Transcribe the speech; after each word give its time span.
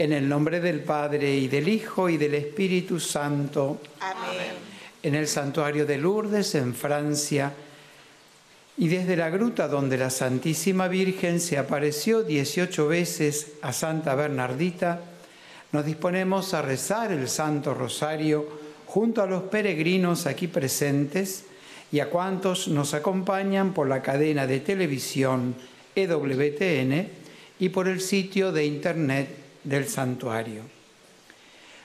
En 0.00 0.14
el 0.14 0.26
nombre 0.26 0.60
del 0.60 0.80
Padre 0.80 1.36
y 1.36 1.46
del 1.46 1.68
Hijo 1.68 2.08
y 2.08 2.16
del 2.16 2.32
Espíritu 2.34 2.98
Santo. 2.98 3.82
Amén. 4.00 4.54
En 5.02 5.14
el 5.14 5.28
santuario 5.28 5.84
de 5.84 5.98
Lourdes, 5.98 6.54
en 6.54 6.74
Francia, 6.74 7.52
y 8.78 8.88
desde 8.88 9.14
la 9.14 9.28
gruta 9.28 9.68
donde 9.68 9.98
la 9.98 10.08
Santísima 10.08 10.88
Virgen 10.88 11.38
se 11.38 11.58
apareció 11.58 12.22
18 12.22 12.88
veces 12.88 13.52
a 13.60 13.74
Santa 13.74 14.14
Bernardita, 14.14 15.02
nos 15.70 15.84
disponemos 15.84 16.54
a 16.54 16.62
rezar 16.62 17.12
el 17.12 17.28
Santo 17.28 17.74
Rosario 17.74 18.48
junto 18.86 19.20
a 19.20 19.26
los 19.26 19.42
peregrinos 19.42 20.24
aquí 20.24 20.46
presentes 20.46 21.44
y 21.92 22.00
a 22.00 22.08
cuantos 22.08 22.68
nos 22.68 22.94
acompañan 22.94 23.74
por 23.74 23.86
la 23.86 24.00
cadena 24.00 24.46
de 24.46 24.60
televisión 24.60 25.54
EWTN 25.94 27.06
y 27.58 27.68
por 27.68 27.86
el 27.86 28.00
sitio 28.00 28.50
de 28.50 28.64
internet 28.64 29.39
del 29.64 29.88
santuario. 29.88 30.62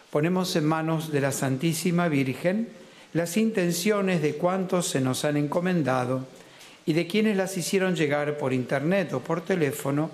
Ponemos 0.10 0.56
en 0.56 0.66
manos 0.66 1.12
de 1.12 1.22
la 1.22 1.32
Santísima 1.32 2.08
Virgen 2.08 2.70
las 3.14 3.38
intenciones 3.38 4.22
de 4.22 4.36
cuantos 4.36 4.88
se 4.88 5.00
nos 5.00 5.24
han 5.24 5.38
encomendado 5.38 6.26
y 6.86 6.94
de 6.94 7.08
quienes 7.08 7.38
las 7.38 7.58
hicieron 7.58 7.96
llegar 7.96 8.38
por 8.38 8.54
internet 8.54 9.14
o 9.14 9.22
por 9.22 9.42
teléfono, 9.42 10.12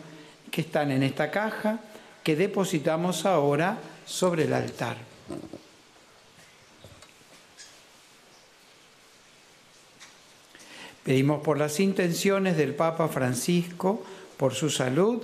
que 0.51 0.61
están 0.61 0.91
en 0.91 1.03
esta 1.03 1.31
caja 1.31 1.79
que 2.23 2.35
depositamos 2.35 3.25
ahora 3.25 3.77
sobre 4.05 4.43
el 4.43 4.53
altar. 4.53 4.97
Pedimos 11.03 11.41
por 11.41 11.57
las 11.57 11.79
intenciones 11.79 12.55
del 12.57 12.75
Papa 12.75 13.07
Francisco, 13.07 14.03
por 14.37 14.53
su 14.53 14.69
salud, 14.69 15.23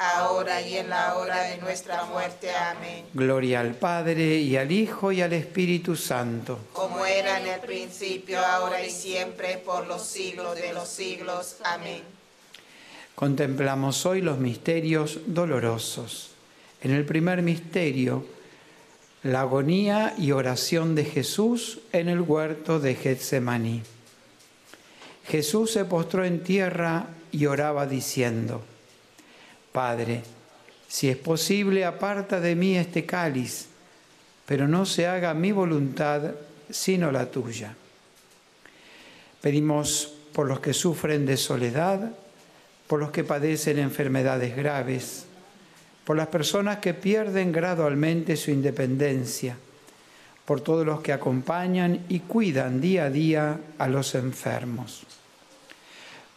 ahora 0.00 0.62
y 0.62 0.78
en 0.78 0.88
la 0.88 1.14
hora 1.16 1.42
de 1.42 1.58
nuestra 1.58 2.04
muerte. 2.06 2.50
Amén. 2.54 3.04
Gloria 3.12 3.60
al 3.60 3.74
Padre 3.74 4.38
y 4.38 4.56
al 4.56 4.72
Hijo 4.72 5.12
y 5.12 5.20
al 5.20 5.34
Espíritu 5.34 5.94
Santo. 5.94 6.58
Como 6.72 7.04
era 7.04 7.38
en 7.38 7.46
el 7.46 7.60
principio, 7.60 8.40
ahora 8.40 8.82
y 8.82 8.90
siempre, 8.90 9.58
por 9.58 9.86
los 9.86 10.02
siglos 10.02 10.56
de 10.56 10.72
los 10.72 10.88
siglos. 10.88 11.56
Amén. 11.64 12.02
Contemplamos 13.14 14.06
hoy 14.06 14.22
los 14.22 14.38
misterios 14.38 15.20
dolorosos. 15.26 16.30
En 16.80 16.92
el 16.92 17.04
primer 17.04 17.42
misterio, 17.42 18.24
la 19.22 19.42
agonía 19.42 20.14
y 20.16 20.32
oración 20.32 20.94
de 20.94 21.04
Jesús 21.04 21.80
en 21.92 22.08
el 22.08 22.22
huerto 22.22 22.80
de 22.80 22.94
Getsemaní. 22.94 23.82
Jesús 25.26 25.72
se 25.72 25.84
postró 25.84 26.24
en 26.24 26.42
tierra 26.42 27.08
y 27.30 27.44
oraba 27.44 27.86
diciendo, 27.86 28.62
Padre, 29.72 30.22
si 30.88 31.08
es 31.08 31.16
posible, 31.16 31.84
aparta 31.84 32.40
de 32.40 32.56
mí 32.56 32.76
este 32.76 33.06
cáliz, 33.06 33.66
pero 34.46 34.66
no 34.66 34.84
se 34.84 35.06
haga 35.06 35.32
mi 35.34 35.52
voluntad 35.52 36.32
sino 36.70 37.10
la 37.10 37.30
tuya. 37.30 37.74
Pedimos 39.40 40.12
por 40.32 40.46
los 40.46 40.60
que 40.60 40.72
sufren 40.72 41.26
de 41.26 41.36
soledad, 41.36 42.10
por 42.86 43.00
los 43.00 43.10
que 43.10 43.24
padecen 43.24 43.78
enfermedades 43.78 44.56
graves, 44.56 45.26
por 46.04 46.16
las 46.16 46.28
personas 46.28 46.78
que 46.78 46.94
pierden 46.94 47.52
gradualmente 47.52 48.36
su 48.36 48.50
independencia, 48.50 49.56
por 50.44 50.60
todos 50.60 50.84
los 50.84 51.00
que 51.00 51.12
acompañan 51.12 52.06
y 52.08 52.20
cuidan 52.20 52.80
día 52.80 53.04
a 53.04 53.10
día 53.10 53.60
a 53.78 53.86
los 53.86 54.14
enfermos. 54.14 55.06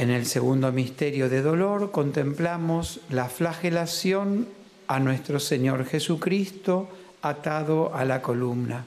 En 0.00 0.08
el 0.08 0.24
segundo 0.24 0.72
misterio 0.72 1.28
de 1.28 1.42
dolor 1.42 1.90
contemplamos 1.90 3.00
la 3.10 3.28
flagelación 3.28 4.48
a 4.86 4.98
nuestro 4.98 5.38
Señor 5.38 5.84
Jesucristo 5.84 6.88
atado 7.20 7.94
a 7.94 8.06
la 8.06 8.22
columna. 8.22 8.86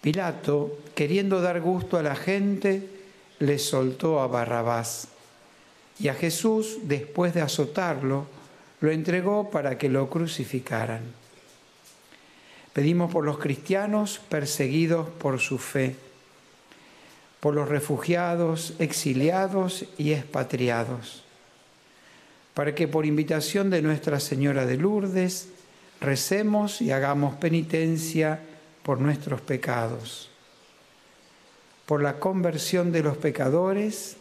Pilato, 0.00 0.78
queriendo 0.94 1.42
dar 1.42 1.60
gusto 1.60 1.98
a 1.98 2.02
la 2.02 2.16
gente, 2.16 2.88
le 3.38 3.58
soltó 3.58 4.20
a 4.20 4.28
Barrabás 4.28 5.08
y 5.98 6.08
a 6.08 6.14
Jesús, 6.14 6.78
después 6.84 7.34
de 7.34 7.42
azotarlo, 7.42 8.24
lo 8.80 8.90
entregó 8.90 9.50
para 9.50 9.76
que 9.76 9.90
lo 9.90 10.08
crucificaran. 10.08 11.02
Pedimos 12.72 13.12
por 13.12 13.26
los 13.26 13.36
cristianos 13.36 14.22
perseguidos 14.26 15.10
por 15.10 15.38
su 15.38 15.58
fe 15.58 15.96
por 17.40 17.54
los 17.54 17.68
refugiados, 17.68 18.74
exiliados 18.78 19.86
y 19.96 20.12
expatriados, 20.12 21.24
para 22.54 22.74
que 22.74 22.86
por 22.86 23.06
invitación 23.06 23.70
de 23.70 23.80
Nuestra 23.80 24.20
Señora 24.20 24.66
de 24.66 24.76
Lourdes 24.76 25.48
recemos 26.00 26.82
y 26.82 26.92
hagamos 26.92 27.36
penitencia 27.36 28.40
por 28.82 29.00
nuestros 29.00 29.40
pecados, 29.40 30.30
por 31.86 32.02
la 32.02 32.18
conversión 32.18 32.92
de 32.92 33.02
los 33.02 33.16
pecadores 33.16 34.16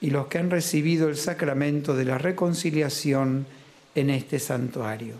y 0.00 0.10
los 0.10 0.26
que 0.28 0.38
han 0.38 0.50
recibido 0.50 1.08
el 1.08 1.16
sacramento 1.16 1.94
de 1.94 2.06
la 2.06 2.18
reconciliación 2.18 3.46
en 3.94 4.10
este 4.10 4.38
santuario. 4.38 5.14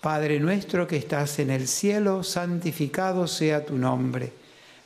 Padre 0.00 0.38
nuestro 0.40 0.86
que 0.86 0.96
estás 0.96 1.38
en 1.38 1.50
el 1.50 1.66
cielo, 1.66 2.22
santificado 2.22 3.26
sea 3.26 3.64
tu 3.64 3.76
nombre 3.76 4.45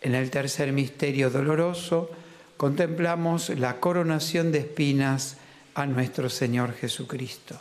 En 0.00 0.14
el 0.14 0.30
tercer 0.30 0.72
misterio 0.72 1.28
doloroso 1.30 2.10
contemplamos 2.56 3.50
la 3.50 3.80
coronación 3.80 4.50
de 4.50 4.60
espinas 4.60 5.36
a 5.74 5.86
nuestro 5.86 6.30
Señor 6.30 6.72
Jesucristo. 6.74 7.56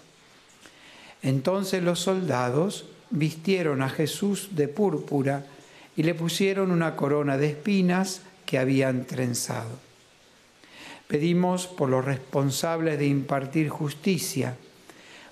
Entonces 1.21 1.83
los 1.83 1.99
soldados 1.99 2.85
vistieron 3.09 3.81
a 3.81 3.89
Jesús 3.89 4.49
de 4.51 4.69
púrpura 4.69 5.45
y 5.97 6.03
le 6.03 6.15
pusieron 6.15 6.71
una 6.71 6.95
corona 6.95 7.37
de 7.37 7.47
espinas 7.47 8.21
que 8.45 8.57
habían 8.57 9.05
trenzado. 9.05 9.69
Pedimos 11.07 11.67
por 11.67 11.89
los 11.89 12.05
responsables 12.05 12.99
de 12.99 13.07
impartir 13.07 13.67
justicia, 13.67 14.55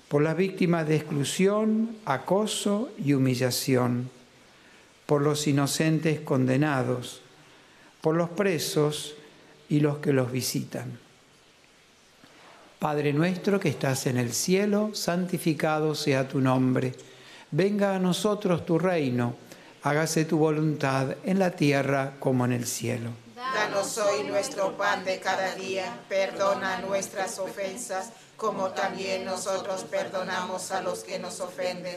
por 0.08 0.22
las 0.22 0.36
víctimas 0.36 0.86
de 0.86 0.96
exclusión, 0.96 1.96
acoso 2.04 2.90
y 3.02 3.14
humillación 3.14 4.10
por 5.08 5.22
los 5.22 5.46
inocentes 5.46 6.20
condenados, 6.20 7.22
por 8.02 8.14
los 8.14 8.28
presos 8.28 9.14
y 9.70 9.80
los 9.80 10.00
que 10.00 10.12
los 10.12 10.30
visitan. 10.30 10.98
Padre 12.78 13.14
nuestro 13.14 13.58
que 13.58 13.70
estás 13.70 14.06
en 14.06 14.18
el 14.18 14.34
cielo, 14.34 14.90
santificado 14.92 15.94
sea 15.94 16.28
tu 16.28 16.42
nombre. 16.42 16.94
Venga 17.50 17.94
a 17.94 17.98
nosotros 17.98 18.66
tu 18.66 18.78
reino, 18.78 19.34
hágase 19.82 20.26
tu 20.26 20.36
voluntad 20.36 21.16
en 21.24 21.38
la 21.38 21.52
tierra 21.52 22.16
como 22.18 22.44
en 22.44 22.52
el 22.52 22.66
cielo. 22.66 23.08
Danos 23.34 23.96
hoy 23.96 24.24
nuestro 24.24 24.76
pan 24.76 25.06
de 25.06 25.20
cada 25.20 25.54
día, 25.54 26.00
perdona 26.10 26.80
nuestras 26.80 27.38
ofensas, 27.38 28.10
como 28.36 28.72
también 28.72 29.24
nosotros 29.24 29.84
perdonamos 29.84 30.70
a 30.70 30.82
los 30.82 31.02
que 31.02 31.18
nos 31.18 31.40
ofenden 31.40 31.96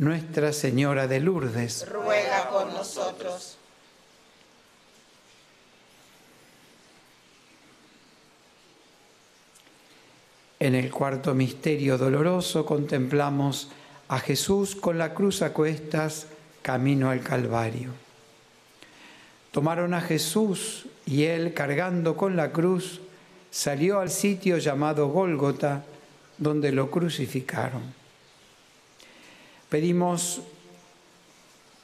Nuestra 0.00 0.54
Señora 0.54 1.06
de 1.06 1.20
Lourdes, 1.20 1.86
ruega 1.86 2.48
por 2.48 2.72
nosotros. 2.72 3.58
En 10.58 10.74
el 10.74 10.90
cuarto 10.90 11.34
misterio 11.34 11.98
doloroso 11.98 12.64
contemplamos 12.64 13.68
a 14.08 14.18
Jesús 14.20 14.74
con 14.74 14.96
la 14.96 15.12
cruz 15.12 15.42
a 15.42 15.52
cuestas, 15.52 16.28
camino 16.62 17.10
al 17.10 17.20
Calvario. 17.20 17.90
Tomaron 19.50 19.92
a 19.92 20.00
Jesús 20.00 20.86
y 21.04 21.24
él, 21.24 21.52
cargando 21.52 22.16
con 22.16 22.36
la 22.36 22.52
cruz, 22.52 23.02
salió 23.50 24.00
al 24.00 24.08
sitio 24.08 24.56
llamado 24.56 25.08
Gólgota, 25.08 25.84
donde 26.38 26.72
lo 26.72 26.90
crucificaron. 26.90 27.99
Pedimos 29.70 30.42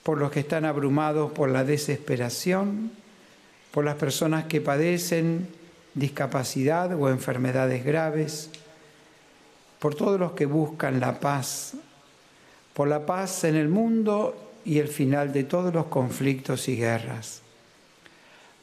por 0.03 0.19
los 0.19 0.31
que 0.31 0.41
están 0.41 0.65
abrumados 0.65 1.33
por 1.33 1.49
la 1.49 1.65
desesperación, 1.65 2.91
por 3.71 3.85
las 3.85 3.95
personas 3.95 4.45
que 4.45 4.61
padecen 4.61 5.49
discapacidad 5.95 6.93
o 7.01 7.09
enfermedades 7.09 7.85
graves, 7.85 8.51
por 9.79 9.95
todos 9.95 10.21
los 10.21 10.33
que 10.33 10.47
buscan 10.47 11.01
la 11.01 11.21
paz, 11.21 11.75
por 12.75 12.89
la 12.89 13.07
paz 13.07 13.45
en 13.45 13.57
el 13.57 13.69
mundo 13.69 14.53
y 14.65 14.79
el 14.79 14.89
final 14.89 15.33
de 15.33 15.45
todos 15.45 15.73
los 15.73 15.87
conflictos 15.87 16.69
y 16.69 16.77
guerras. 16.77 17.43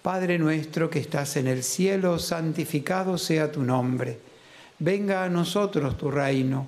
Padre 0.02 0.38
nuestro 0.38 0.90
que 0.90 1.00
estás 1.00 1.38
en 1.38 1.48
el 1.48 1.64
cielo, 1.64 2.20
santificado 2.20 3.18
sea 3.18 3.52
tu 3.52 3.64
nombre. 3.64 4.20
Venga 4.80 5.24
a 5.24 5.30
nosotros 5.30 5.98
tu 5.98 6.12
reino. 6.12 6.68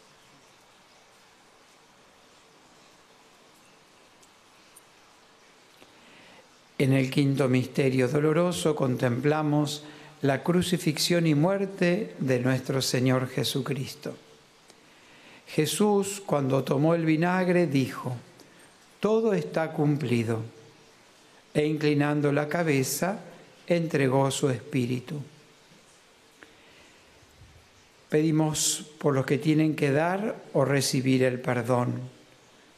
En 6.81 6.93
el 6.93 7.11
quinto 7.11 7.47
misterio 7.47 8.07
doloroso 8.07 8.75
contemplamos 8.75 9.83
la 10.23 10.41
crucifixión 10.41 11.27
y 11.27 11.35
muerte 11.35 12.15
de 12.17 12.39
nuestro 12.39 12.81
Señor 12.81 13.29
Jesucristo. 13.29 14.15
Jesús, 15.45 16.23
cuando 16.25 16.63
tomó 16.63 16.95
el 16.95 17.05
vinagre, 17.05 17.67
dijo, 17.67 18.15
todo 18.99 19.35
está 19.35 19.73
cumplido, 19.73 20.41
e 21.53 21.67
inclinando 21.67 22.31
la 22.31 22.49
cabeza, 22.49 23.19
entregó 23.67 24.31
su 24.31 24.49
espíritu. 24.49 25.21
Pedimos 28.09 28.87
por 28.97 29.13
los 29.13 29.27
que 29.27 29.37
tienen 29.37 29.75
que 29.75 29.91
dar 29.91 30.35
o 30.51 30.65
recibir 30.65 31.21
el 31.25 31.39
perdón, 31.41 31.93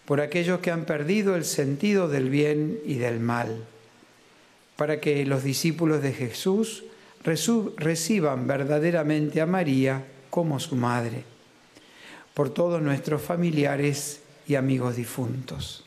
por 0.03 0.19
aquellos 0.19 0.59
que 0.59 0.71
han 0.71 0.83
perdido 0.83 1.37
el 1.37 1.45
sentido 1.45 2.09
del 2.09 2.29
bien 2.29 2.81
y 2.85 2.95
del 2.95 3.21
mal 3.21 3.65
para 4.75 4.99
que 4.99 5.25
los 5.25 5.43
discípulos 5.43 6.01
de 6.01 6.13
Jesús 6.13 6.83
reciban 7.23 8.47
verdaderamente 8.47 9.41
a 9.41 9.45
María 9.45 10.05
como 10.29 10.59
su 10.59 10.75
madre, 10.75 11.23
por 12.33 12.49
todos 12.49 12.81
nuestros 12.81 13.21
familiares 13.21 14.21
y 14.47 14.55
amigos 14.55 14.95
difuntos. 14.95 15.85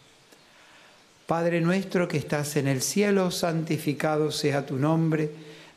Padre 1.27 1.61
nuestro 1.61 2.07
que 2.07 2.19
estás 2.19 2.57
en 2.57 2.69
el 2.69 2.81
cielo, 2.81 3.33
santificado 3.33 4.31
sea 4.31 4.65
tu 4.65 4.77
nombre, 4.77 5.31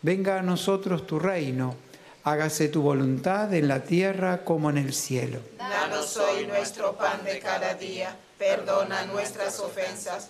venga 0.04 0.38
a 0.38 0.44
nosotros 0.44 1.08
tu 1.08 1.18
reino, 1.18 1.76
hágase 2.24 2.70
tu 2.70 2.84
voluntad 2.84 3.52
en 3.56 3.68
la 3.68 3.84
tierra 3.84 4.44
como 4.44 4.70
en 4.70 4.78
el 4.78 4.94
cielo. 4.94 5.40
Danos 5.58 6.16
hoy 6.18 6.46
nuestro 6.46 6.96
pan 6.96 7.24
de 7.26 7.40
cada 7.40 7.74
día, 7.74 8.16
perdona 8.38 9.06
nuestras 9.08 9.60
ofensas 9.60 10.30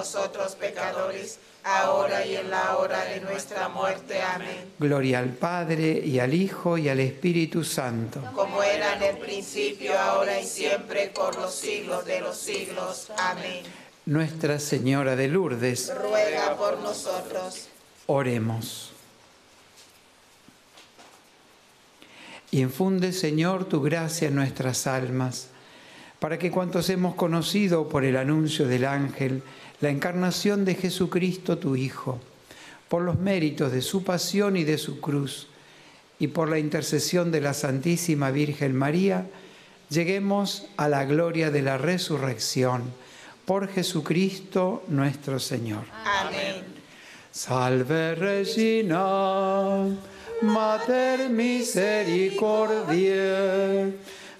nosotros 0.00 0.54
pecadores, 0.54 1.38
ahora 1.62 2.24
y 2.24 2.34
en 2.34 2.48
la 2.48 2.78
hora 2.78 3.04
de 3.04 3.20
nuestra 3.20 3.68
muerte. 3.68 4.22
Amén. 4.22 4.72
Gloria 4.78 5.18
al 5.18 5.28
Padre, 5.28 6.00
y 6.02 6.18
al 6.18 6.32
Hijo, 6.32 6.78
y 6.78 6.88
al 6.88 7.00
Espíritu 7.00 7.64
Santo. 7.64 8.22
Como 8.34 8.62
era 8.62 8.96
en 8.96 9.02
el 9.02 9.18
principio, 9.18 9.98
ahora 9.98 10.40
y 10.40 10.46
siempre, 10.46 11.12
por 11.14 11.36
los 11.36 11.54
siglos 11.54 12.06
de 12.06 12.20
los 12.22 12.38
siglos. 12.38 13.12
Amén. 13.18 13.62
Nuestra 14.06 14.58
Señora 14.58 15.16
de 15.16 15.28
Lourdes, 15.28 15.92
ruega 15.94 16.56
por 16.56 16.78
nosotros. 16.78 17.68
Oremos. 18.06 18.92
Infunde, 22.52 23.12
Señor, 23.12 23.66
tu 23.66 23.82
gracia 23.82 24.28
en 24.28 24.34
nuestras 24.34 24.86
almas, 24.86 25.48
para 26.20 26.38
que 26.38 26.50
cuantos 26.50 26.88
hemos 26.88 27.14
conocido 27.16 27.90
por 27.90 28.02
el 28.04 28.16
anuncio 28.16 28.66
del 28.66 28.86
ángel 28.86 29.42
la 29.80 29.90
encarnación 29.90 30.64
de 30.64 30.74
Jesucristo, 30.74 31.58
tu 31.58 31.76
Hijo, 31.76 32.18
por 32.88 33.02
los 33.02 33.18
méritos 33.18 33.72
de 33.72 33.82
su 33.82 34.04
pasión 34.04 34.56
y 34.56 34.64
de 34.64 34.78
su 34.78 35.00
cruz, 35.00 35.48
y 36.18 36.28
por 36.28 36.48
la 36.50 36.58
intercesión 36.58 37.32
de 37.32 37.40
la 37.40 37.54
Santísima 37.54 38.30
Virgen 38.30 38.76
María, 38.76 39.26
lleguemos 39.88 40.66
a 40.76 40.88
la 40.88 41.04
gloria 41.04 41.50
de 41.50 41.62
la 41.62 41.78
resurrección. 41.78 42.82
Por 43.46 43.68
Jesucristo 43.68 44.84
nuestro 44.88 45.40
Señor. 45.40 45.84
Amén. 46.04 46.62
Salve 47.32 48.16
Regina, 48.16 49.86
Mater 50.42 51.30
misericordiae, 51.30 53.94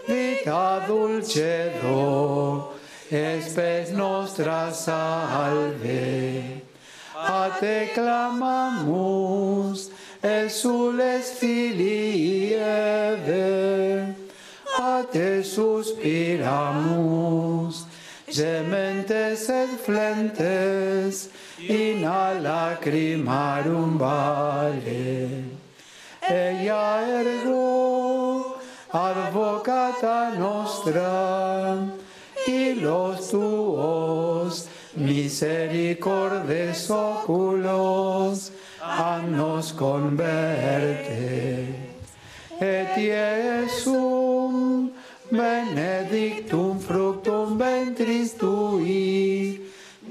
vita 0.06 0.84
dulcedo, 0.86 2.74
espes 3.12 3.90
nostra 3.90 4.72
salve. 4.72 6.62
A 7.14 7.50
te 7.60 7.90
clamamus, 7.94 9.90
exules 10.22 11.30
filii 11.38 12.54
Eve, 12.54 14.14
a 14.78 15.02
te 15.10 15.42
suspiramus, 15.42 16.46
gementes 18.28 19.48
et 19.50 19.70
flentes, 19.84 21.28
in 21.58 22.04
a 22.04 22.32
lacrimarum 22.40 23.98
vale. 23.98 25.44
Ella 26.22 27.02
ergo, 27.02 28.56
advocata 28.92 30.30
nostra, 30.38 31.89
los 32.80 33.30
tuos 33.30 34.68
misericordes 34.96 36.90
oculos, 36.90 38.52
nos 39.28 39.72
converte. 39.72 41.66
Et 42.60 42.98
Iesum 42.98 44.90
benedictum 45.30 46.78
fructum 46.78 47.56
ventris 47.56 48.34
tui, 48.34 49.60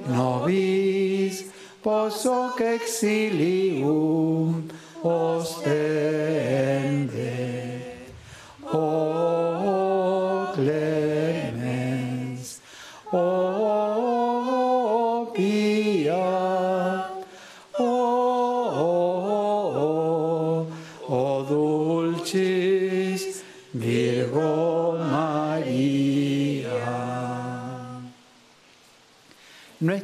nobis 0.07 1.45
posoc 1.83 2.59
exilium 2.61 4.63
ostende. 5.03 6.18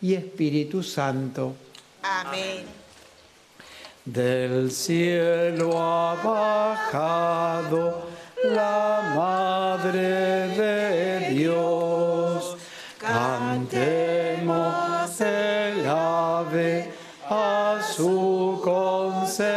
y 0.00 0.14
Espíritu 0.14 0.82
Santo. 0.82 1.54
Amén. 2.02 2.64
Del 4.04 4.70
cielo 4.70 5.78
ha 5.78 6.14
bajado 6.14 8.08
la 8.44 9.12
Madre 9.14 10.48
de 10.56 11.30
Dios. 11.34 12.56
Cantemos 12.98 14.48
el 15.20 15.86
ave 15.86 16.90
a 17.28 17.80
su 17.94 18.60
concepción. 18.64 19.48